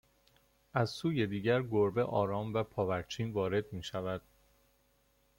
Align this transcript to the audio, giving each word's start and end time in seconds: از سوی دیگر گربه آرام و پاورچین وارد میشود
از 0.73 0.89
سوی 0.89 1.27
دیگر 1.27 1.63
گربه 1.63 2.03
آرام 2.03 2.53
و 2.53 2.63
پاورچین 2.63 3.31
وارد 3.31 3.73
میشود 3.73 4.21